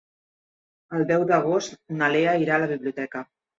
[0.99, 3.27] El deu d'agost na Lea irà a la biblioteca.